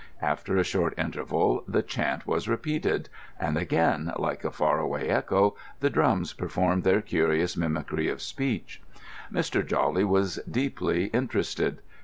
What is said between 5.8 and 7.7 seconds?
drums performed their curious